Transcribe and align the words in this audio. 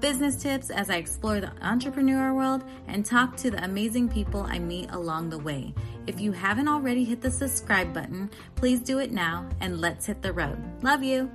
business 0.00 0.36
tips 0.36 0.70
as 0.70 0.90
I 0.90 0.96
explore 0.96 1.40
the 1.40 1.52
entrepreneur 1.62 2.34
world, 2.34 2.64
and 2.88 3.04
talk 3.04 3.36
to 3.38 3.50
the 3.50 3.62
amazing 3.64 4.08
people 4.08 4.42
I 4.48 4.58
meet 4.58 4.90
along 4.90 5.30
the 5.30 5.38
way. 5.38 5.74
If 6.06 6.20
you 6.20 6.32
haven't 6.32 6.68
already 6.68 7.04
hit 7.04 7.20
the 7.20 7.30
subscribe 7.30 7.92
button, 7.92 8.30
please 8.56 8.80
do 8.80 8.98
it 8.98 9.12
now 9.12 9.48
and 9.60 9.80
let's 9.80 10.06
hit 10.06 10.22
the 10.22 10.32
road. 10.32 10.58
Love 10.82 11.02
you. 11.02 11.30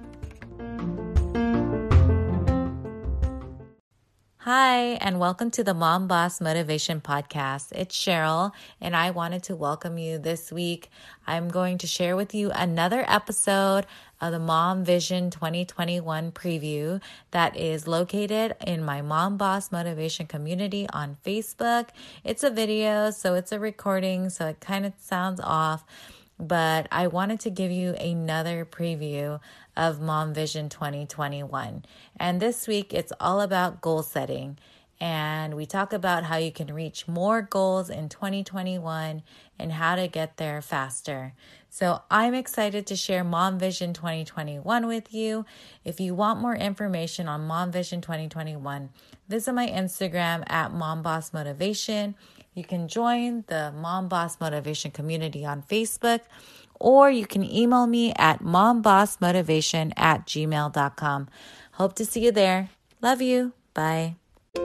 Hi, 4.45 4.99
and 5.01 5.19
welcome 5.19 5.49
to 5.49 5.63
the 5.63 5.73
Mom 5.73 6.07
Boss 6.07 6.39
Motivation 6.39 7.01
Podcast. 7.01 7.71
It's 7.71 7.97
Cheryl, 7.97 8.51
and 8.79 8.95
I 8.95 9.09
wanted 9.09 9.41
to 9.45 9.55
welcome 9.55 9.97
you 9.97 10.19
this 10.19 10.51
week. 10.51 10.91
I'm 11.25 11.49
going 11.49 11.79
to 11.79 11.87
share 11.87 12.15
with 12.15 12.35
you 12.35 12.51
another 12.51 13.03
episode 13.07 13.87
of 14.21 14.33
the 14.33 14.37
Mom 14.37 14.83
Vision 14.85 15.31
2021 15.31 16.31
preview 16.31 17.01
that 17.31 17.57
is 17.57 17.87
located 17.87 18.55
in 18.63 18.85
my 18.85 19.01
Mom 19.01 19.35
Boss 19.35 19.71
Motivation 19.71 20.27
community 20.27 20.85
on 20.93 21.17
Facebook. 21.25 21.87
It's 22.23 22.43
a 22.43 22.51
video, 22.51 23.09
so 23.09 23.33
it's 23.33 23.51
a 23.51 23.59
recording, 23.59 24.29
so 24.29 24.45
it 24.45 24.59
kind 24.59 24.85
of 24.85 24.93
sounds 24.99 25.39
off 25.43 25.83
but 26.39 26.87
I 26.91 27.07
wanted 27.07 27.39
to 27.41 27.49
give 27.49 27.71
you 27.71 27.93
another 27.95 28.65
preview 28.65 29.39
of 29.75 30.01
Mom 30.01 30.33
Vision 30.33 30.69
2021. 30.69 31.85
And 32.19 32.41
this 32.41 32.67
week 32.67 32.93
it's 32.93 33.13
all 33.19 33.41
about 33.41 33.81
goal 33.81 34.03
setting. 34.03 34.57
And 34.99 35.55
we 35.55 35.65
talk 35.65 35.91
about 35.91 36.23
how 36.23 36.37
you 36.37 36.51
can 36.51 36.73
reach 36.73 37.07
more 37.07 37.41
goals 37.41 37.89
in 37.89 38.07
2021 38.07 39.23
and 39.59 39.71
how 39.73 39.95
to 39.95 40.07
get 40.07 40.37
there 40.37 40.61
faster. 40.61 41.33
So 41.69 42.01
I'm 42.09 42.33
excited 42.33 42.87
to 42.87 42.95
share 42.95 43.25
Mom 43.25 43.59
Vision 43.59 43.91
2021 43.91 44.87
with 44.87 45.13
you. 45.13 45.45
If 45.83 45.99
you 45.99 46.15
want 46.15 46.39
more 46.39 46.55
information 46.55 47.27
on 47.27 47.45
Mom 47.45 47.73
Vision 47.73 47.99
2021, 47.99 48.89
visit 49.27 49.51
my 49.51 49.67
Instagram 49.67 50.49
at 50.49 50.71
Mom 50.73 51.01
Boss 51.01 51.33
Motivation. 51.33 52.15
You 52.55 52.63
can 52.63 52.87
join 52.87 53.43
the 53.47 53.73
Mom 53.75 54.07
Boss 54.07 54.39
Motivation 54.39 54.89
community 54.89 55.45
on 55.45 55.61
Facebook, 55.61 56.21
or 56.79 57.11
you 57.11 57.25
can 57.27 57.43
email 57.43 57.85
me 57.85 58.13
at 58.15 58.41
mombossmotivation 58.41 59.91
at 59.97 60.25
gmail.com. 60.25 61.27
Hope 61.73 61.95
to 61.95 62.05
see 62.05 62.23
you 62.23 62.31
there. 62.31 62.69
Love 63.01 63.21
you. 63.21 63.51
Bye. 63.73 64.15
So, 64.55 64.63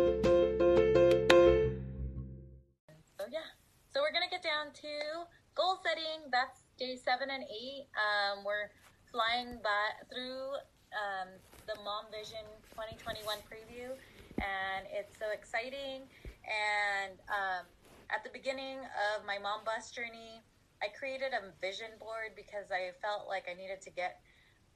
yeah, 3.27 3.51
so 3.93 4.01
we're 4.01 4.13
going 4.13 4.23
to 4.23 4.31
get 4.31 4.45
down 4.45 4.71
to 4.73 5.27
goal 5.57 5.81
setting. 5.83 6.31
That's 6.31 6.61
day 6.79 6.95
seven 6.95 7.29
and 7.31 7.43
eight. 7.43 7.89
Um, 7.99 8.45
we're 8.45 8.71
flying 9.11 9.59
by 9.65 9.91
through 10.09 10.55
um, 10.95 11.27
the 11.67 11.75
Mom 11.83 12.05
Vision 12.13 12.47
2021 12.71 13.37
preview, 13.51 13.91
and 14.39 14.87
it's 14.93 15.19
so 15.19 15.27
exciting. 15.35 16.07
And 16.47 17.19
um, 17.29 17.67
at 18.11 18.25
the 18.25 18.31
beginning 18.31 18.79
of 19.15 19.25
my 19.27 19.39
mom 19.39 19.63
boss 19.65 19.91
journey, 19.91 20.43
I 20.83 20.89
created 20.91 21.31
a 21.31 21.55
vision 21.61 21.95
board 21.99 22.35
because 22.35 22.71
I 22.75 22.91
felt 22.99 23.29
like 23.29 23.47
I 23.47 23.55
needed 23.55 23.81
to 23.83 23.91
get 23.91 24.21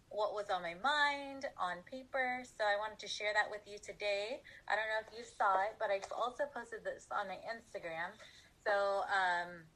what 0.09 0.34
was 0.34 0.47
on 0.50 0.62
my 0.62 0.78
mind 0.78 1.47
on 1.59 1.83
paper. 1.91 2.47
So 2.47 2.62
I 2.62 2.78
wanted 2.78 3.03
to 3.03 3.09
share 3.09 3.34
that 3.34 3.50
with 3.50 3.67
you 3.67 3.78
today. 3.83 4.39
I 4.71 4.78
don't 4.78 4.87
know 4.87 5.03
if 5.03 5.11
you 5.11 5.25
saw 5.27 5.67
it, 5.67 5.75
but 5.83 5.91
I 5.91 5.99
also 6.15 6.44
posted 6.55 6.87
this 6.87 7.11
on 7.11 7.27
my 7.27 7.41
Instagram. 7.50 8.15
So, 8.62 9.03
um, 9.11 9.67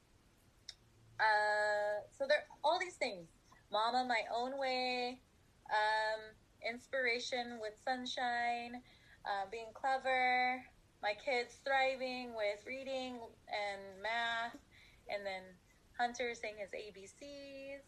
uh, 1.18 2.06
so 2.14 2.26
there 2.28 2.46
all 2.62 2.78
these 2.78 2.96
things. 2.96 3.26
Mama 3.72 4.06
my 4.08 4.22
own 4.32 4.58
way, 4.58 5.20
um, 5.68 6.20
inspiration 6.64 7.58
with 7.60 7.74
sunshine, 7.84 8.80
uh, 9.26 9.44
being 9.50 9.68
clever, 9.74 10.62
my 11.02 11.14
kids 11.14 11.58
thriving 11.64 12.34
with 12.34 12.66
reading 12.66 13.18
and 13.46 13.80
math, 14.02 14.58
and 15.08 15.24
then 15.24 15.42
Hunter 15.98 16.34
saying 16.34 16.58
his 16.58 16.70
ABCs. 16.70 17.82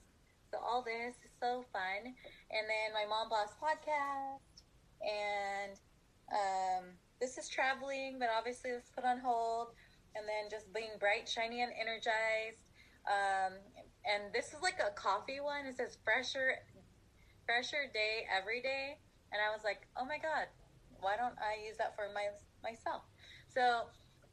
So 0.51 0.59
all 0.59 0.83
this 0.83 1.15
is 1.23 1.31
so 1.39 1.65
fun. 1.73 2.03
And 2.51 2.65
then 2.67 2.91
my 2.95 3.07
mom 3.09 3.29
boss 3.29 3.55
podcast, 3.59 4.43
and 5.03 5.79
um, 6.31 6.85
this 7.21 7.39
is 7.39 7.49
traveling, 7.49 8.19
but 8.19 8.29
obviously 8.37 8.73
let's 8.73 8.91
put 8.91 9.05
on 9.05 9.19
hold. 9.19 9.69
And 10.15 10.27
then 10.27 10.51
just 10.51 10.75
being 10.75 10.99
bright, 10.99 11.29
shiny, 11.29 11.63
and 11.63 11.71
energized. 11.71 12.67
Um, 13.07 13.55
and 14.03 14.35
this 14.35 14.51
is 14.51 14.59
like 14.63 14.83
a 14.83 14.91
coffee 14.95 15.39
one. 15.39 15.67
It 15.67 15.77
says 15.77 15.99
fresher, 16.03 16.59
fresher 17.47 17.87
day 17.95 18.27
every 18.27 18.61
day. 18.61 18.99
And 19.31 19.39
I 19.39 19.55
was 19.55 19.63
like, 19.63 19.87
oh 19.95 20.05
my 20.05 20.19
god, 20.19 20.51
why 20.99 21.15
don't 21.15 21.39
I 21.39 21.63
use 21.63 21.79
that 21.79 21.95
for 21.95 22.11
my 22.11 22.35
myself? 22.63 23.03
So 23.49 23.89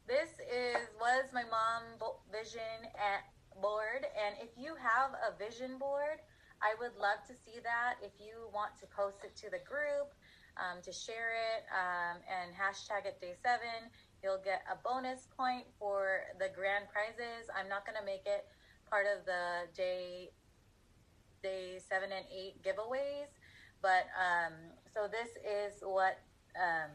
this 0.06 0.30
is 0.48 0.88
was 1.00 1.28
my 1.32 1.44
mom 1.44 2.00
vision 2.32 2.88
at 2.96 3.28
board, 3.60 4.06
and 4.16 4.36
if 4.40 4.56
you 4.56 4.74
have 4.78 5.12
a 5.20 5.36
vision 5.36 5.78
board, 5.78 6.22
I 6.62 6.74
would 6.80 6.96
love 6.98 7.22
to 7.28 7.34
see 7.34 7.60
that. 7.62 7.98
If 8.02 8.12
you 8.18 8.48
want 8.54 8.74
to 8.80 8.86
post 8.86 9.22
it 9.22 9.36
to 9.44 9.50
the 9.50 9.62
group, 9.62 10.14
um, 10.58 10.82
to 10.82 10.92
share 10.92 11.34
it, 11.38 11.62
um, 11.70 12.18
and 12.26 12.50
hashtag 12.54 13.06
it 13.06 13.20
day 13.20 13.34
seven, 13.42 13.90
you'll 14.22 14.42
get 14.42 14.62
a 14.66 14.76
bonus 14.82 15.28
point 15.36 15.66
for 15.78 16.26
the 16.38 16.50
grand 16.54 16.90
prizes. 16.90 17.46
I'm 17.54 17.68
not 17.68 17.86
to 17.98 18.06
make 18.06 18.26
it 18.26 18.46
part 18.90 19.06
of 19.06 19.24
the 19.24 19.70
day 19.76 20.30
day 21.42 21.78
seven 21.78 22.10
and 22.10 22.26
eight 22.34 22.58
giveaways, 22.62 23.30
but 23.80 24.10
um, 24.18 24.54
so 24.92 25.06
this 25.06 25.30
is 25.46 25.78
what 25.82 26.18
um, 26.58 26.90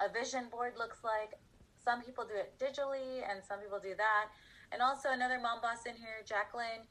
a 0.00 0.08
vision 0.10 0.48
board 0.50 0.74
looks 0.78 1.04
like. 1.04 1.38
Some 1.84 2.00
people 2.02 2.24
do 2.24 2.34
it 2.34 2.56
digitally, 2.56 3.20
and 3.28 3.44
some 3.44 3.60
people 3.60 3.78
do 3.78 3.94
that. 3.94 4.32
And 4.72 4.80
also 4.80 5.10
another 5.12 5.38
mom 5.38 5.60
boss 5.60 5.84
in 5.86 5.94
here, 5.94 6.24
Jacqueline, 6.24 6.88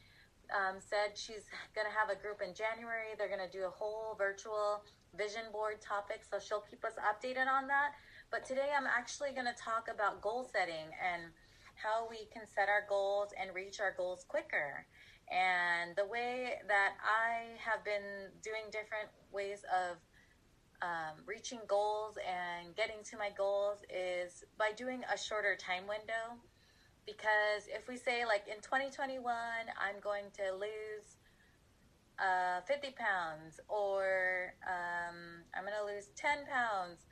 um, 0.54 0.78
said 0.78 1.18
she's 1.18 1.50
going 1.74 1.88
to 1.88 1.96
have 1.96 2.14
a 2.14 2.20
group 2.20 2.42
in 2.46 2.54
January. 2.54 3.18
They're 3.18 3.32
going 3.32 3.44
to 3.44 3.52
do 3.52 3.66
a 3.66 3.74
whole 3.74 4.16
virtual 4.18 4.86
vision 5.18 5.50
board 5.52 5.82
topic, 5.82 6.22
so 6.22 6.38
she'll 6.38 6.66
keep 6.70 6.86
us 6.86 6.94
updated 7.02 7.48
on 7.50 7.68
that. 7.68 7.98
But 8.30 8.46
today 8.46 8.74
I'm 8.76 8.88
actually 8.88 9.32
going 9.32 9.50
to 9.50 9.58
talk 9.58 9.90
about 9.90 10.22
goal 10.22 10.46
setting 10.46 10.90
and 10.98 11.34
how 11.76 12.08
we 12.10 12.30
can 12.32 12.44
set 12.46 12.70
our 12.70 12.86
goals 12.90 13.30
and 13.40 13.54
reach 13.54 13.80
our 13.80 13.94
goals 13.98 14.26
quicker. 14.28 14.86
And 15.32 15.96
the 15.96 16.06
way 16.06 16.60
that 16.68 16.94
I 17.02 17.58
have 17.58 17.84
been 17.84 18.30
doing 18.44 18.70
different 18.72 19.10
ways 19.32 19.66
of 19.70 19.98
um, 20.84 21.24
reaching 21.26 21.60
goals 21.68 22.18
and 22.20 22.76
getting 22.76 23.02
to 23.10 23.18
my 23.18 23.30
goals 23.36 23.80
is 23.90 24.44
by 24.60 24.72
doing 24.76 25.02
a 25.14 25.18
shorter 25.18 25.56
time 25.56 25.88
window. 25.88 26.36
Because 27.06 27.68
if 27.68 27.88
we 27.88 27.98
say 27.98 28.26
like 28.26 28.44
in 28.48 28.62
2021 28.62 29.24
i'm 29.80 30.00
going 30.02 30.26
to 30.38 30.56
lose 30.56 31.18
uh, 32.20 32.62
50 32.68 32.96
pounds 32.96 33.60
or 33.68 34.54
um, 34.64 35.44
i'm 35.56 35.64
going 35.64 35.76
to 35.76 35.84
lose 35.84 36.08
10 36.16 36.46
pounds 36.48 37.08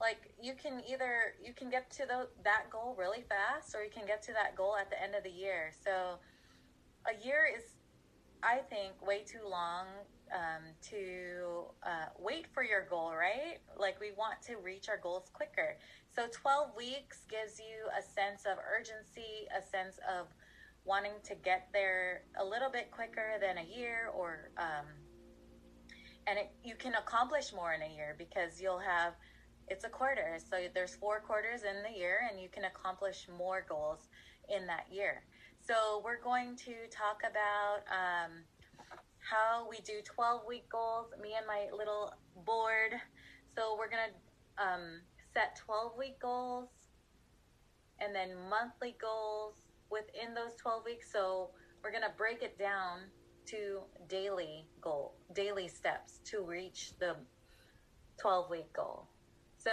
like 0.00 0.32
you 0.42 0.54
can 0.60 0.82
either 0.90 1.36
you 1.44 1.52
can 1.52 1.70
get 1.70 1.90
to 1.92 2.04
the, 2.06 2.28
that 2.42 2.68
goal 2.70 2.96
really 2.98 3.22
fast 3.28 3.74
or 3.74 3.84
you 3.84 3.90
can 3.90 4.06
get 4.06 4.22
to 4.24 4.32
that 4.32 4.56
goal 4.56 4.76
at 4.76 4.90
the 4.90 5.00
end 5.00 5.14
of 5.14 5.22
the 5.22 5.30
year. 5.30 5.72
So 5.84 6.18
a 7.06 7.26
year 7.26 7.48
is 7.56 7.64
i 8.42 8.56
think 8.68 8.92
way 9.06 9.22
too 9.24 9.46
long 9.48 9.86
um, 10.32 10.62
to 10.90 11.64
uh, 11.82 12.06
wait 12.18 12.46
for 12.52 12.62
your 12.62 12.86
goal 12.88 13.12
right? 13.14 13.58
Like 13.78 14.00
we 14.00 14.12
want 14.16 14.42
to 14.42 14.56
reach 14.56 14.88
our 14.88 14.98
goals 14.98 15.30
quicker. 15.32 15.76
So 16.14 16.26
12 16.30 16.76
weeks 16.76 17.24
gives 17.28 17.58
you 17.58 17.88
a 17.96 18.02
sense 18.02 18.46
of 18.46 18.58
urgency, 18.58 19.46
a 19.56 19.62
sense 19.62 19.98
of 20.08 20.26
wanting 20.84 21.12
to 21.24 21.34
get 21.34 21.68
there 21.72 22.22
a 22.40 22.44
little 22.44 22.70
bit 22.70 22.90
quicker 22.90 23.38
than 23.40 23.58
a 23.58 23.78
year 23.78 24.10
or 24.14 24.50
um, 24.58 24.86
and 26.26 26.38
it, 26.38 26.50
you 26.62 26.74
can 26.74 26.94
accomplish 26.94 27.52
more 27.52 27.72
in 27.72 27.82
a 27.82 27.94
year 27.94 28.14
because 28.18 28.60
you'll 28.60 28.78
have 28.78 29.14
it's 29.68 29.84
a 29.84 29.88
quarter. 29.88 30.36
So 30.50 30.56
there's 30.74 30.96
four 30.96 31.20
quarters 31.20 31.62
in 31.62 31.82
the 31.82 31.96
year 31.96 32.28
and 32.30 32.40
you 32.40 32.48
can 32.48 32.64
accomplish 32.64 33.28
more 33.38 33.64
goals 33.68 34.08
in 34.48 34.66
that 34.66 34.86
year. 34.90 35.22
So 35.60 36.02
we're 36.04 36.20
going 36.20 36.56
to 36.56 36.74
talk 36.90 37.22
about 37.28 37.86
um, 37.88 38.32
how 39.30 39.68
we 39.70 39.78
do 39.84 40.00
12 40.04 40.42
week 40.48 40.68
goals 40.68 41.06
me 41.22 41.34
and 41.36 41.46
my 41.46 41.68
little 41.76 42.12
board 42.44 42.92
so 43.54 43.76
we're 43.78 43.88
going 43.88 44.02
to 44.08 44.62
um, 44.62 45.00
set 45.32 45.56
12 45.64 45.92
week 45.98 46.20
goals 46.20 46.68
and 48.00 48.14
then 48.14 48.30
monthly 48.48 48.96
goals 49.00 49.54
within 49.90 50.34
those 50.34 50.54
12 50.56 50.84
weeks. 50.84 51.12
So 51.12 51.50
we're 51.82 51.90
going 51.90 52.04
to 52.04 52.16
break 52.16 52.42
it 52.42 52.58
down 52.58 53.00
to 53.46 53.80
daily 54.08 54.66
goal, 54.80 55.14
daily 55.34 55.68
steps 55.68 56.20
to 56.24 56.42
reach 56.42 56.92
the 56.98 57.16
12 58.20 58.50
week 58.50 58.72
goal. 58.72 59.06
So, 59.56 59.70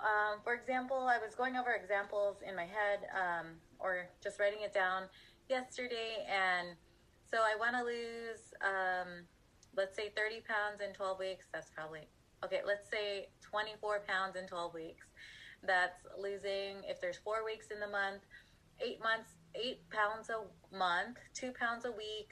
um, 0.00 0.40
for 0.42 0.54
example, 0.54 1.06
I 1.08 1.18
was 1.18 1.36
going 1.36 1.56
over 1.56 1.72
examples 1.72 2.38
in 2.46 2.56
my 2.56 2.64
head 2.64 3.06
um, 3.14 3.46
or 3.78 4.08
just 4.22 4.40
writing 4.40 4.60
it 4.62 4.74
down 4.74 5.04
yesterday. 5.48 6.26
And 6.26 6.70
so 7.30 7.38
I 7.38 7.56
want 7.58 7.76
to 7.76 7.84
lose, 7.84 8.54
um, 8.62 9.24
let's 9.76 9.96
say 9.96 10.12
30 10.16 10.42
pounds 10.48 10.80
in 10.80 10.94
12 10.94 11.18
weeks. 11.18 11.46
That's 11.52 11.70
probably, 11.70 12.08
okay, 12.44 12.60
let's 12.66 12.90
say 12.90 13.28
24 13.42 14.02
pounds 14.06 14.36
in 14.36 14.46
12 14.46 14.74
weeks. 14.74 15.06
That's 15.62 16.06
losing, 16.18 16.84
if 16.88 17.00
there's 17.00 17.18
four 17.18 17.44
weeks 17.44 17.66
in 17.70 17.80
the 17.80 17.88
month, 17.88 18.22
eight 18.80 19.02
months, 19.02 19.34
eight 19.54 19.80
pounds 19.90 20.30
a 20.30 20.40
month, 20.74 21.18
two 21.34 21.52
pounds 21.52 21.84
a 21.84 21.90
week, 21.90 22.30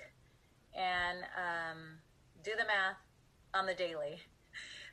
and 0.75 1.19
um, 1.37 1.98
do 2.43 2.52
the 2.52 2.64
math 2.64 3.00
on 3.54 3.66
the 3.66 3.75
daily. 3.75 4.20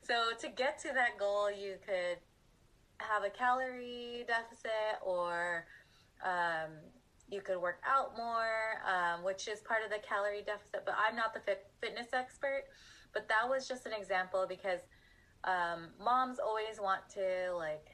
So 0.06 0.36
to 0.42 0.50
get 0.50 0.80
to 0.80 0.90
that 0.96 1.18
goal, 1.18 1.50
you 1.50 1.76
could 1.86 2.18
have 2.98 3.24
a 3.24 3.30
calorie 3.30 4.26
deficit 4.28 5.00
or 5.02 5.66
um, 6.22 6.72
you 7.30 7.42
could 7.42 7.60
work 7.60 7.82
out 7.88 8.16
more, 8.18 8.82
um, 8.88 9.24
which 9.24 9.48
is 9.48 9.62
part 9.62 9.84
of 9.84 9.90
the 9.90 9.98
calorie 10.08 10.44
deficit. 10.46 10.84
But 10.86 10.96
I'm 10.98 11.16
not 11.16 11.34
the 11.34 11.40
fit- 11.40 11.72
fitness 11.82 12.08
expert. 12.14 12.66
But 13.14 13.28
that 13.30 13.48
was 13.48 13.68
just 13.68 13.86
an 13.86 13.94
example 13.94 14.46
because 14.48 14.82
um, 15.44 15.90
moms 16.04 16.40
always 16.40 16.80
want 16.80 17.02
to 17.14 17.54
like 17.56 17.88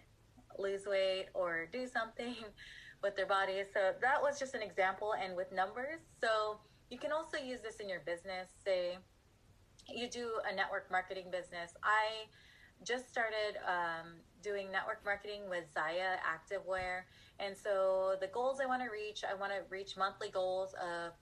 lose 0.57 0.85
weight 0.85 1.27
or 1.33 1.67
do 1.71 1.87
something 1.87 2.35
with 3.03 3.15
their 3.15 3.25
bodies. 3.25 3.67
So 3.73 3.93
that 4.01 4.21
was 4.21 4.39
just 4.39 4.55
an 4.55 4.61
example 4.61 5.13
and 5.21 5.35
with 5.35 5.51
numbers. 5.51 6.01
So 6.21 6.59
you 6.89 6.97
can 6.97 7.11
also 7.11 7.37
use 7.37 7.59
this 7.61 7.77
in 7.77 7.89
your 7.89 8.01
business. 8.05 8.49
Say 8.63 8.97
you 9.87 10.09
do 10.09 10.31
a 10.49 10.55
network 10.55 10.91
marketing 10.91 11.27
business. 11.31 11.71
I 11.83 12.27
just 12.85 13.09
started 13.09 13.57
um, 13.67 14.21
doing 14.41 14.71
network 14.71 15.03
marketing 15.03 15.41
with 15.50 15.65
Zyia 15.74 16.18
Activewear. 16.24 17.03
And 17.39 17.56
so 17.57 18.15
the 18.19 18.27
goals 18.27 18.59
I 18.62 18.65
want 18.65 18.81
to 18.81 18.89
reach, 18.89 19.24
I 19.24 19.33
want 19.33 19.51
to 19.51 19.62
reach 19.69 19.97
monthly 19.97 20.30
goals 20.30 20.74
of 20.74 21.13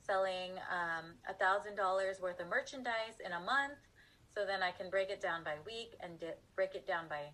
selling 0.00 0.52
um, 0.72 1.14
a 1.28 1.34
$1,000 1.42 2.20
worth 2.20 2.40
of 2.40 2.48
merchandise 2.48 3.20
in 3.24 3.32
a 3.32 3.40
month. 3.40 3.78
So 4.34 4.44
then 4.46 4.62
I 4.62 4.70
can 4.70 4.90
break 4.90 5.10
it 5.10 5.20
down 5.20 5.42
by 5.44 5.54
week 5.66 5.96
and 6.00 6.18
di- 6.20 6.38
break 6.54 6.74
it 6.74 6.86
down 6.86 7.04
by 7.08 7.32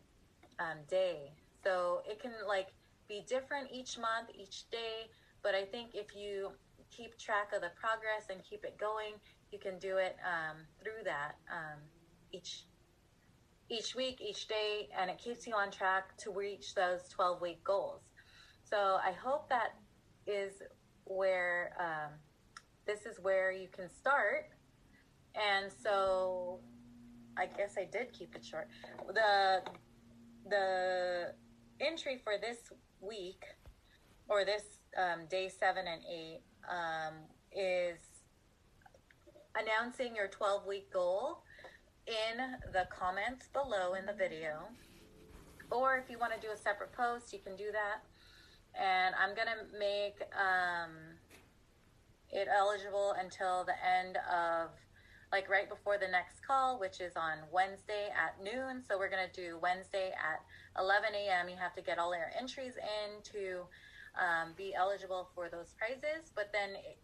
um, 0.58 0.78
day. 0.88 1.32
So 1.62 2.02
it 2.08 2.20
can 2.20 2.32
like 2.46 2.68
be 3.08 3.24
different 3.28 3.68
each 3.72 3.98
month, 3.98 4.30
each 4.34 4.70
day. 4.70 5.10
But 5.42 5.54
I 5.54 5.64
think 5.64 5.90
if 5.94 6.16
you 6.16 6.52
keep 6.90 7.18
track 7.18 7.52
of 7.54 7.60
the 7.60 7.70
progress 7.74 8.30
and 8.30 8.42
keep 8.42 8.64
it 8.64 8.78
going, 8.78 9.14
you 9.52 9.58
can 9.58 9.78
do 9.78 9.98
it 9.98 10.16
um, 10.24 10.56
through 10.80 11.04
that 11.04 11.36
um, 11.50 11.78
each 12.32 12.64
each 13.70 13.94
week, 13.94 14.20
each 14.20 14.46
day, 14.48 14.88
and 14.98 15.10
it 15.10 15.18
keeps 15.18 15.46
you 15.46 15.54
on 15.54 15.70
track 15.70 16.16
to 16.18 16.30
reach 16.30 16.74
those 16.74 17.08
12 17.10 17.40
week 17.40 17.64
goals. 17.64 18.02
So 18.64 18.98
I 19.04 19.12
hope 19.12 19.48
that 19.48 19.74
is 20.26 20.52
where 21.04 21.72
um, 21.78 22.12
this 22.86 23.06
is 23.06 23.18
where 23.20 23.52
you 23.52 23.68
can 23.68 23.88
start. 23.88 24.48
And 25.34 25.70
so 25.82 26.60
I 27.36 27.46
guess 27.46 27.74
I 27.78 27.84
did 27.84 28.12
keep 28.12 28.34
it 28.34 28.44
short. 28.44 28.68
The 29.12 29.62
the 30.48 31.34
entry 31.80 32.20
for 32.22 32.34
this 32.40 32.58
week 33.00 33.44
or 34.28 34.44
this 34.44 34.62
um, 34.96 35.26
day 35.28 35.48
seven 35.48 35.84
and 35.86 36.02
eight 36.10 36.42
um, 36.68 37.14
is 37.52 37.98
announcing 39.56 40.14
your 40.14 40.28
12 40.28 40.66
week 40.66 40.92
goal 40.92 41.43
in 42.06 42.72
the 42.72 42.86
comments 42.90 43.48
below 43.52 43.94
in 43.94 44.06
the 44.06 44.12
video. 44.12 44.68
Or 45.70 45.96
if 45.96 46.10
you 46.10 46.18
want 46.18 46.32
to 46.34 46.40
do 46.40 46.52
a 46.52 46.56
separate 46.56 46.92
post, 46.92 47.32
you 47.32 47.38
can 47.38 47.56
do 47.56 47.72
that. 47.72 48.04
And 48.78 49.14
I'm 49.14 49.34
going 49.34 49.48
to 49.48 49.78
make 49.78 50.20
um, 50.34 50.92
it 52.30 52.48
eligible 52.48 53.14
until 53.18 53.64
the 53.64 53.74
end 53.80 54.18
of, 54.30 54.70
like 55.32 55.48
right 55.48 55.68
before 55.68 55.98
the 55.98 56.08
next 56.08 56.44
call, 56.46 56.78
which 56.78 57.00
is 57.00 57.16
on 57.16 57.38
Wednesday 57.50 58.08
at 58.12 58.42
noon. 58.42 58.82
So 58.86 58.98
we're 58.98 59.10
going 59.10 59.26
to 59.26 59.34
do 59.34 59.58
Wednesday 59.62 60.12
at 60.12 60.42
11 60.78 61.10
a.m. 61.14 61.48
You 61.48 61.56
have 61.56 61.74
to 61.74 61.82
get 61.82 61.98
all 61.98 62.14
your 62.14 62.30
entries 62.38 62.74
in 62.76 63.22
to 63.32 63.62
um, 64.20 64.52
be 64.56 64.74
eligible 64.74 65.28
for 65.34 65.48
those 65.48 65.74
prizes. 65.78 66.30
But 66.34 66.50
then 66.52 66.70
it, 66.76 66.98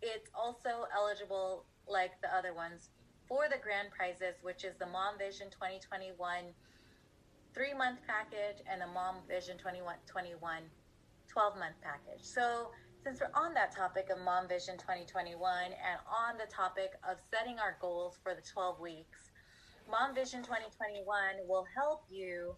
it's 0.00 0.30
also 0.34 0.86
eligible 0.94 1.64
like 1.88 2.12
the 2.22 2.34
other 2.34 2.54
ones 2.54 2.90
for 3.28 3.48
the 3.48 3.58
grand 3.62 3.90
prizes, 3.90 4.36
which 4.42 4.64
is 4.64 4.76
the 4.78 4.86
Mom 4.86 5.18
Vision 5.18 5.48
2021 5.50 6.52
three 7.54 7.72
month 7.72 8.00
package 8.06 8.58
and 8.70 8.82
the 8.82 8.86
Mom 8.86 9.22
Vision 9.28 9.56
2021 9.58 10.36
12 11.28 11.58
month 11.58 11.76
package. 11.82 12.22
So, 12.22 12.70
since 13.02 13.20
we're 13.20 13.34
on 13.34 13.54
that 13.54 13.74
topic 13.74 14.08
of 14.10 14.18
Mom 14.24 14.48
Vision 14.48 14.78
2021 14.78 15.36
and 15.64 15.98
on 16.08 16.38
the 16.38 16.50
topic 16.50 16.92
of 17.08 17.18
setting 17.30 17.58
our 17.58 17.76
goals 17.80 18.18
for 18.22 18.34
the 18.34 18.42
12 18.42 18.80
weeks, 18.80 19.30
Mom 19.90 20.14
Vision 20.14 20.42
2021 20.42 21.04
will 21.46 21.66
help 21.76 22.04
you 22.08 22.56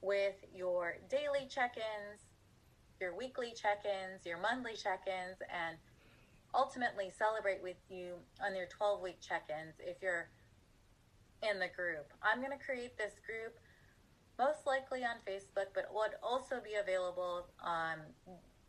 with 0.00 0.36
your 0.54 0.98
daily 1.10 1.46
check 1.48 1.76
ins, 1.76 2.20
your 3.00 3.16
weekly 3.16 3.52
check 3.54 3.84
ins, 3.84 4.24
your 4.24 4.38
monthly 4.38 4.74
check 4.74 5.02
ins, 5.06 5.38
and 5.50 5.76
ultimately 6.54 7.10
celebrate 7.16 7.62
with 7.62 7.76
you 7.88 8.14
on 8.44 8.54
your 8.54 8.66
12 8.66 9.00
week 9.02 9.18
check 9.20 9.48
ins 9.48 9.74
if 9.80 10.02
you're 10.02 10.28
in 11.42 11.58
the 11.58 11.68
group. 11.74 12.12
I'm 12.22 12.38
going 12.38 12.56
to 12.56 12.64
create 12.64 12.96
this 12.96 13.14
group 13.26 13.58
most 14.38 14.66
likely 14.66 15.04
on 15.04 15.16
Facebook, 15.28 15.72
but 15.74 15.88
would 15.92 16.12
also 16.22 16.56
be 16.62 16.74
available 16.80 17.46
um, 17.64 18.00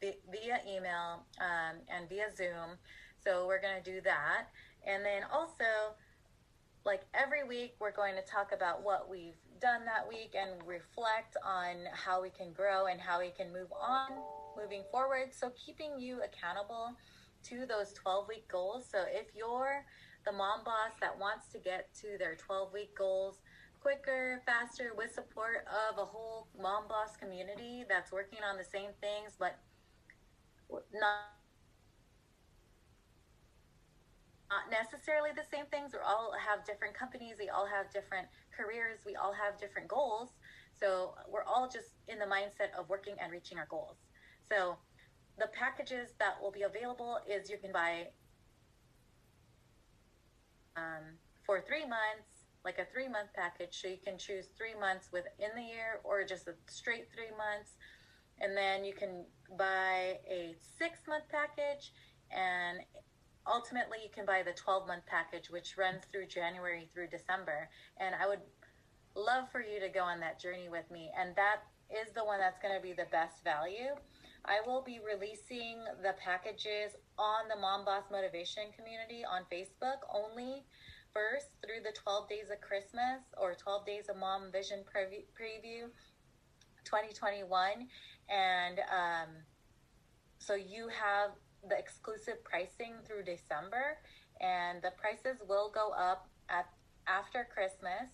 via 0.02 0.60
email 0.68 1.24
um, 1.40 1.80
and 1.88 2.10
via 2.10 2.28
Zoom. 2.36 2.78
So 3.24 3.48
we're 3.48 3.62
going 3.62 3.82
to 3.82 3.92
do 3.92 4.02
that. 4.02 4.48
And 4.86 5.06
then 5.06 5.24
also, 5.32 5.96
like 6.86 7.04
every 7.14 7.44
week, 7.48 7.76
we're 7.80 7.96
going 7.96 8.16
to 8.16 8.22
talk 8.22 8.52
about 8.54 8.84
what 8.84 9.10
we've 9.10 9.40
done 9.62 9.86
that 9.86 10.08
week 10.08 10.36
and 10.38 10.52
reflect 10.68 11.38
on 11.46 11.88
how 11.94 12.22
we 12.22 12.30
can 12.30 12.52
grow 12.52 12.88
and 12.88 13.00
how 13.00 13.20
we 13.20 13.30
can 13.30 13.54
move 13.54 13.72
on 13.72 14.10
moving 14.62 14.84
forward. 14.92 15.30
So 15.32 15.52
keeping 15.56 15.98
you 15.98 16.20
accountable 16.22 16.92
to 17.50 17.66
those 17.66 17.94
12 17.94 18.28
week 18.28 18.48
goals. 18.48 18.86
So 18.92 19.00
if 19.10 19.28
you're 19.36 19.86
the 20.26 20.32
mom 20.32 20.64
boss 20.64 20.94
that 21.02 21.18
wants 21.20 21.48
to 21.54 21.60
get 21.60 21.94
to 22.02 22.18
their 22.18 22.36
12 22.36 22.74
week 22.74 22.96
goals 22.98 23.42
quicker, 23.82 24.42
faster, 24.46 24.94
with 24.96 25.14
support 25.14 25.68
of 25.68 26.00
a 26.00 26.06
whole 26.06 26.48
mom 26.60 26.88
boss 26.88 27.18
community 27.18 27.84
that's 27.90 28.12
working 28.12 28.40
on 28.50 28.58
the 28.58 28.64
same 28.64 28.92
things, 29.02 29.36
but 29.38 29.60
not 30.94 31.36
not 34.54 34.70
necessarily 34.70 35.32
the 35.36 35.44
same 35.52 35.66
things. 35.74 35.94
We 35.94 36.00
all 36.06 36.32
have 36.38 36.64
different 36.64 36.94
companies. 36.94 37.38
We 37.40 37.50
all 37.50 37.66
have 37.66 37.90
different 37.92 38.28
careers. 38.56 39.00
We 39.06 39.16
all 39.16 39.34
have 39.34 39.58
different 39.60 39.88
goals. 39.88 40.30
So 40.80 41.16
we're 41.28 41.44
all 41.44 41.68
just 41.68 41.98
in 42.08 42.20
the 42.20 42.26
mindset 42.26 42.70
of 42.78 42.88
working 42.88 43.16
and 43.20 43.32
reaching 43.32 43.58
our 43.58 43.66
goals. 43.66 43.98
So 44.48 44.78
the 45.38 45.48
packages 45.48 46.10
that 46.20 46.42
will 46.42 46.52
be 46.52 46.64
available 46.64 47.18
is 47.28 47.50
you 47.50 47.58
can 47.58 47.72
buy 47.72 48.08
um, 50.76 51.18
for 51.46 51.62
three 51.62 51.82
months, 51.84 52.46
like 52.64 52.78
a 52.80 52.86
three 52.94 53.08
month 53.08 53.30
package. 53.36 53.82
So 53.82 53.88
you 53.88 53.98
can 54.04 54.18
choose 54.18 54.48
three 54.58 54.80
months 54.80 55.10
within 55.12 55.50
the 55.56 55.64
year 55.64 56.02
or 56.04 56.24
just 56.24 56.48
a 56.48 56.54
straight 56.68 57.08
three 57.14 57.36
months. 57.38 57.74
And 58.40 58.58
then 58.58 58.84
you 58.84 58.94
can 58.94 59.26
buy 59.58 60.20
a 60.30 60.56
six 60.78 61.00
month 61.08 61.26
package 61.30 61.92
and 62.32 62.80
ultimately 63.46 63.98
you 64.02 64.10
can 64.14 64.26
buy 64.26 64.42
the 64.44 64.54
12 64.54 64.88
month 64.88 65.06
package 65.06 65.50
which 65.50 65.78
runs 65.78 66.04
through 66.12 66.26
January 66.26 66.90
through 66.94 67.08
December 67.08 67.70
and 68.00 68.16
I 68.16 68.28
would 68.28 68.40
love 69.16 69.52
for 69.52 69.62
you 69.62 69.80
to 69.80 69.90
go 69.90 70.00
on 70.00 70.20
that 70.22 70.40
journey 70.40 70.70
with 70.70 70.90
me 70.90 71.12
and 71.20 71.36
that 71.36 71.58
is 71.92 72.12
the 72.16 72.24
one 72.24 72.40
that's 72.40 72.58
going 72.60 72.74
to 72.74 72.82
be 72.82 72.94
the 72.94 73.06
best 73.12 73.44
value 73.44 73.94
I 74.46 74.60
will 74.66 74.82
be 74.82 75.00
releasing 75.00 75.80
the 76.02 76.14
packages 76.20 76.92
on 77.18 77.48
the 77.48 77.60
Mom 77.60 77.86
Boss 77.86 78.04
Motivation 78.12 78.64
community 78.76 79.24
on 79.24 79.44
Facebook 79.52 80.04
only 80.14 80.64
first 81.14 81.48
through 81.64 81.82
the 81.84 81.96
12 81.96 82.28
days 82.28 82.50
of 82.52 82.60
Christmas 82.60 83.24
or 83.38 83.54
12 83.56 83.86
days 83.86 84.10
of 84.10 84.18
Mom 84.18 84.52
Vision 84.52 84.84
Preview 84.84 85.88
2021. 86.84 87.88
And 88.28 88.80
um, 88.92 89.30
so 90.40 90.56
you 90.56 90.90
have 90.90 91.32
the 91.70 91.78
exclusive 91.78 92.44
pricing 92.44 92.96
through 93.08 93.24
December, 93.24 93.98
and 94.42 94.82
the 94.82 94.92
prices 94.98 95.40
will 95.48 95.72
go 95.74 95.92
up 95.92 96.28
at 96.50 96.68
after 97.08 97.48
Christmas. 97.54 98.12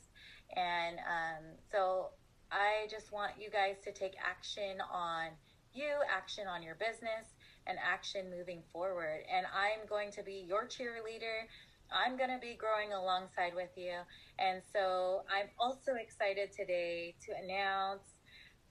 And 0.56 0.98
um, 1.00 1.44
so 1.72 2.10
I 2.52 2.86
just 2.90 3.12
want 3.12 3.34
you 3.40 3.50
guys 3.50 3.78
to 3.84 3.92
take 3.92 4.14
action 4.24 4.78
on 4.94 5.30
you, 5.74 5.90
action 6.10 6.48
on 6.48 6.64
your 6.64 6.76
business, 6.76 7.34
and 7.68 7.78
action 7.80 8.30
moving 8.36 8.64
forward. 8.72 9.22
And 9.34 9.46
I'm 9.48 9.88
going 9.88 10.12
to 10.12 10.24
be 10.24 10.46
your 10.48 10.66
cheerleader. 10.68 11.48
I'm 11.92 12.18
going 12.18 12.30
to 12.30 12.40
be 12.40 12.58
growing 12.58 12.94
alongside 12.94 13.54
with 13.56 13.70
you. 13.76 13.98
And 14.38 14.62
so 14.74 15.22
I'm 15.30 15.50
also 15.60 15.94
excited 15.96 16.52
today 16.52 17.16
to 17.26 17.34
announce 17.44 18.04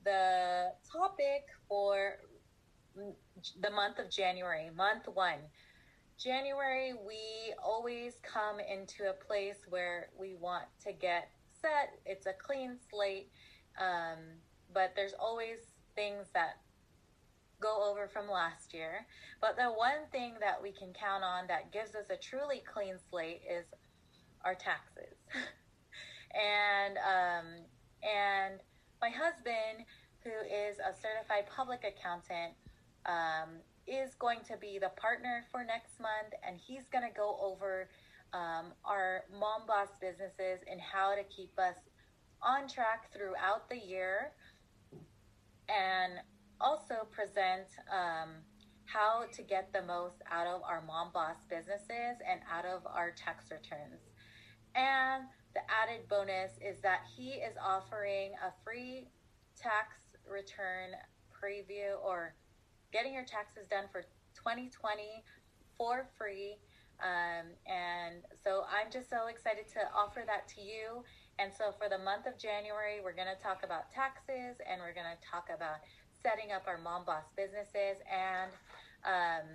the 0.05 0.73
topic 0.90 1.47
for 1.69 2.19
the 3.61 3.71
month 3.71 3.99
of 3.99 4.11
January, 4.11 4.71
month 4.76 5.09
one. 5.12 5.38
January, 6.19 6.95
we 7.07 7.55
always 7.62 8.14
come 8.23 8.59
into 8.59 9.09
a 9.09 9.12
place 9.12 9.59
where 9.69 10.09
we 10.19 10.35
want 10.35 10.64
to 10.85 10.93
get 10.93 11.31
set. 11.61 11.99
It's 12.05 12.26
a 12.26 12.33
clean 12.33 12.76
slate, 12.90 13.31
um, 13.81 14.19
but 14.75 14.93
there's 14.97 15.14
always 15.19 15.59
things 15.95 16.26
that 16.35 16.59
go 17.60 17.90
over 17.90 18.08
from 18.08 18.28
last 18.30 18.72
year. 18.72 19.06
But 19.40 19.56
the 19.56 19.66
one 19.66 20.06
thing 20.12 20.34
that 20.40 20.62
we 20.62 20.72
can 20.72 20.92
count 20.92 21.24
on 21.24 21.46
that 21.48 21.72
gives 21.72 21.94
us 21.94 22.06
a 22.10 22.16
truly 22.16 22.62
clean 22.72 22.96
slate 23.10 23.42
is 23.48 23.66
our 24.44 24.54
taxes. 24.54 25.16
and 26.34 26.98
um, 26.98 27.46
and 28.02 28.60
my 29.00 29.10
husband, 29.10 29.86
who 30.22 30.30
is 30.30 30.78
a 30.78 30.92
certified 30.94 31.46
public 31.54 31.84
accountant, 31.84 32.54
um, 33.06 33.60
is 33.86 34.14
going 34.14 34.40
to 34.46 34.56
be 34.56 34.78
the 34.80 34.90
partner 35.00 35.44
for 35.50 35.64
next 35.64 36.00
month, 36.00 36.34
and 36.46 36.58
he's 36.58 36.88
going 36.92 37.04
to 37.04 37.14
go 37.14 37.38
over 37.40 37.88
um, 38.32 38.72
our 38.84 39.24
mom 39.32 39.66
boss 39.66 39.88
businesses 40.00 40.60
and 40.70 40.80
how 40.80 41.14
to 41.14 41.22
keep 41.24 41.58
us 41.58 41.76
on 42.42 42.68
track 42.68 43.10
throughout 43.12 43.68
the 43.68 43.78
year, 43.78 44.32
and 45.68 46.20
also 46.60 47.06
present 47.10 47.68
um, 47.90 48.30
how 48.84 49.24
to 49.32 49.42
get 49.42 49.72
the 49.72 49.82
most 49.82 50.22
out 50.30 50.46
of 50.46 50.62
our 50.62 50.82
mom 50.86 51.10
boss 51.12 51.36
businesses 51.48 52.16
and 52.28 52.40
out 52.50 52.64
of 52.64 52.86
our 52.86 53.10
tax 53.10 53.50
returns. 53.50 54.00
And 54.74 55.24
the 55.54 55.60
added 55.68 56.08
bonus 56.08 56.52
is 56.60 56.80
that 56.82 57.00
he 57.16 57.40
is 57.40 57.54
offering 57.62 58.32
a 58.44 58.52
free 58.64 59.08
tax 59.56 59.96
return 60.30 60.96
preview 61.32 61.98
or 62.04 62.34
getting 62.92 63.12
your 63.12 63.24
taxes 63.24 63.66
done 63.68 63.84
for 63.92 64.02
2020 64.34 65.24
for 65.76 66.08
free. 66.16 66.56
Um, 66.98 67.54
and 67.66 68.24
so 68.42 68.64
I'm 68.66 68.90
just 68.90 69.08
so 69.08 69.28
excited 69.28 69.68
to 69.74 69.80
offer 69.94 70.24
that 70.26 70.48
to 70.56 70.60
you. 70.60 71.04
And 71.38 71.52
so 71.54 71.70
for 71.78 71.88
the 71.88 71.98
month 71.98 72.26
of 72.26 72.38
January, 72.38 72.98
we're 73.02 73.14
going 73.14 73.30
to 73.30 73.40
talk 73.40 73.62
about 73.62 73.90
taxes 73.94 74.58
and 74.66 74.82
we're 74.82 74.94
going 74.94 75.06
to 75.06 75.20
talk 75.22 75.46
about 75.54 75.78
setting 76.22 76.52
up 76.52 76.64
our 76.66 76.78
mom 76.78 77.04
boss 77.04 77.25
businesses. 77.37 78.02
And 78.10 78.50
um, 79.04 79.46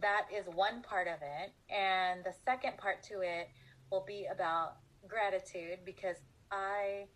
that 0.00 0.26
is 0.34 0.46
one 0.54 0.82
part 0.82 1.08
of 1.08 1.20
it. 1.22 1.52
And 1.72 2.24
the 2.24 2.34
second 2.44 2.76
part 2.78 3.02
to 3.04 3.20
it 3.20 3.48
will 3.90 4.04
be 4.06 4.26
about 4.32 4.76
gratitude 5.08 5.78
because 5.84 6.16
I 6.50 7.06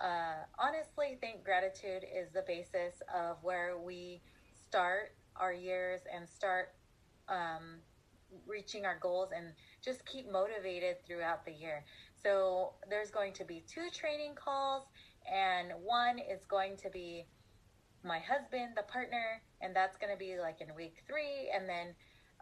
uh, 0.00 0.44
honestly 0.58 1.18
think 1.20 1.44
gratitude 1.44 2.04
is 2.04 2.30
the 2.32 2.44
basis 2.46 3.02
of 3.14 3.36
where 3.42 3.78
we 3.78 4.20
start 4.66 5.14
our 5.36 5.52
years 5.52 6.00
and 6.14 6.28
start 6.28 6.74
um, 7.28 7.80
reaching 8.46 8.84
our 8.84 8.98
goals 9.00 9.30
and 9.34 9.46
just 9.84 10.04
keep 10.06 10.30
motivated 10.30 10.96
throughout 11.06 11.44
the 11.44 11.52
year. 11.52 11.84
So 12.22 12.72
there's 12.88 13.10
going 13.10 13.32
to 13.34 13.44
be 13.44 13.64
two 13.66 13.88
training 13.92 14.34
calls, 14.34 14.84
and 15.30 15.72
one 15.82 16.18
is 16.18 16.44
going 16.48 16.76
to 16.78 16.90
be 16.90 17.26
my 18.04 18.18
husband, 18.18 18.76
the 18.76 18.84
partner, 18.84 19.42
and 19.60 19.74
that's 19.74 19.96
going 19.96 20.12
to 20.12 20.18
be 20.18 20.38
like 20.40 20.60
in 20.60 20.74
week 20.74 21.02
three. 21.06 21.50
And 21.54 21.68
then 21.68 21.94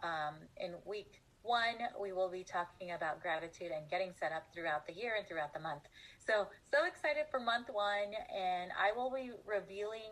um, 0.03 0.35
in 0.57 0.75
week 0.85 1.23
one, 1.43 1.79
we 2.01 2.13
will 2.13 2.31
be 2.31 2.45
talking 2.45 2.93
about 2.93 3.23
gratitude 3.23 3.71
and 3.71 3.89
getting 3.89 4.13
set 4.19 4.33
up 4.33 4.45
throughout 4.53 4.87
the 4.87 4.93
year 4.93 5.15
and 5.17 5.27
throughout 5.27 5.55
the 5.55 5.61
month. 5.61 5.83
So, 6.19 6.49
so 6.71 6.85
excited 6.87 7.25
for 7.31 7.41
month 7.41 7.69
one, 7.73 8.13
and 8.35 8.71
I 8.75 8.97
will 8.97 9.11
be 9.11 9.31
revealing 9.47 10.11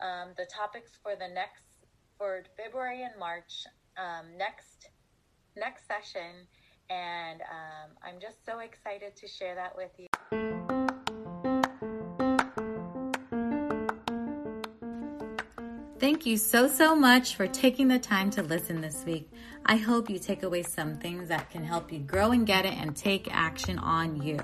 um, 0.00 0.30
the 0.36 0.46
topics 0.46 0.92
for 1.02 1.12
the 1.16 1.28
next 1.28 1.64
for 2.16 2.44
February 2.56 3.02
and 3.02 3.18
March 3.18 3.64
um, 3.96 4.36
next 4.38 4.88
next 5.56 5.86
session, 5.86 6.46
and 6.88 7.40
um, 7.42 7.90
I'm 8.02 8.20
just 8.20 8.44
so 8.46 8.60
excited 8.60 9.16
to 9.16 9.26
share 9.26 9.54
that 9.56 9.76
with 9.76 9.90
you. 9.98 10.79
Thank 16.00 16.24
you 16.24 16.38
so, 16.38 16.66
so 16.66 16.96
much 16.96 17.36
for 17.36 17.46
taking 17.46 17.88
the 17.88 17.98
time 17.98 18.30
to 18.30 18.42
listen 18.42 18.80
this 18.80 19.04
week. 19.04 19.30
I 19.66 19.76
hope 19.76 20.08
you 20.08 20.18
take 20.18 20.42
away 20.42 20.62
some 20.62 20.96
things 20.96 21.28
that 21.28 21.50
can 21.50 21.62
help 21.62 21.92
you 21.92 21.98
grow 21.98 22.30
and 22.32 22.46
get 22.46 22.64
it 22.64 22.72
and 22.72 22.96
take 22.96 23.28
action 23.30 23.78
on 23.78 24.22
you. 24.22 24.40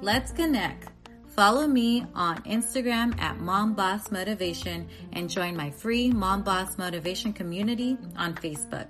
Let's 0.00 0.32
connect. 0.32 0.88
Follow 1.28 1.68
me 1.68 2.04
on 2.16 2.42
Instagram 2.42 3.16
at 3.20 3.38
Mom 3.38 3.74
Boss 3.74 4.10
Motivation 4.10 4.88
and 5.12 5.30
join 5.30 5.56
my 5.56 5.70
free 5.70 6.10
Mom 6.10 6.42
Boss 6.42 6.76
Motivation 6.78 7.32
community 7.32 7.96
on 8.16 8.34
Facebook. 8.34 8.88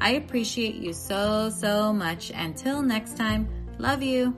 I 0.00 0.12
appreciate 0.12 0.76
you 0.76 0.94
so, 0.94 1.50
so 1.50 1.92
much. 1.92 2.32
Until 2.34 2.80
next 2.80 3.18
time, 3.18 3.46
love 3.78 4.02
you. 4.02 4.34